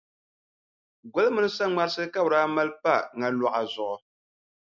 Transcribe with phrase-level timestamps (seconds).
[1.13, 3.95] Goli mini saŋmarisi ka bɛ daa maali pa ŋa luɣa zuɣu.